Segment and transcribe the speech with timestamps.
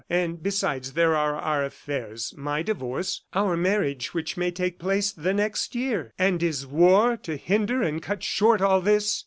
[0.09, 5.31] And besides there are our affairs, my divorce, our marriage which may take place the
[5.31, 6.11] next year....
[6.17, 9.19] And is war to hinder and cut short all this!